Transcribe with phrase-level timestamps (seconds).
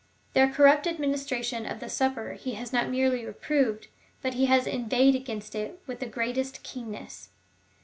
[0.33, 3.85] Their corrupt administration of the Supper he has not merely reproved,
[4.23, 7.29] but has inveighed against it with the greatest keenness.